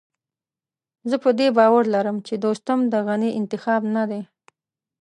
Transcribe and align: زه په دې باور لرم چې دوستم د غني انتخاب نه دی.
زه 1.09 1.15
په 1.23 1.29
دې 1.39 1.47
باور 1.57 1.83
لرم 1.93 2.17
چې 2.27 2.33
دوستم 2.45 2.79
د 2.91 2.95
غني 3.07 3.29
انتخاب 3.39 3.81
نه 3.95 4.03
دی. 4.09 4.21